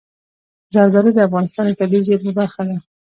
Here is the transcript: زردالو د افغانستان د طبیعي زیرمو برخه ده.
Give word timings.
زردالو 0.73 1.11
د 1.15 1.19
افغانستان 1.27 1.63
د 1.67 1.71
طبیعي 1.79 2.05
زیرمو 2.07 2.31
برخه 2.39 2.61
ده. 2.69 2.77